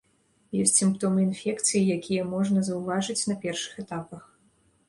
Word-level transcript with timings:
Ёсць 0.63 0.71
сімптомы 0.79 1.19
інфекцый, 1.25 1.85
якія 1.97 2.23
можна 2.33 2.65
заўважыць 2.71 3.27
на 3.33 3.39
першых 3.45 3.73
этапах. 3.85 4.27